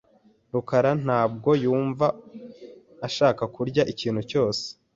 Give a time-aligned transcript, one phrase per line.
[0.53, 2.07] rukara ntabwo yumva
[3.07, 4.63] ashaka kurya ikintu cyose.